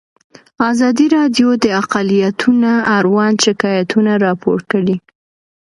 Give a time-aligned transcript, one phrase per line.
[0.71, 4.95] ازادي راډیو د اقلیتونه اړوند شکایتونه راپور کړي.